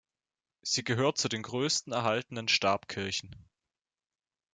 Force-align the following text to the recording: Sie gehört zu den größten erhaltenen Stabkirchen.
Sie 0.63 0.83
gehört 0.83 1.19
zu 1.19 1.29
den 1.29 1.43
größten 1.43 1.93
erhaltenen 1.93 2.47
Stabkirchen. 2.47 3.35